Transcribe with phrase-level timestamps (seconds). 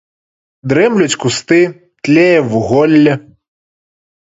[0.73, 1.61] Дрэмлюць кусты,
[2.03, 3.13] тлее вуголле.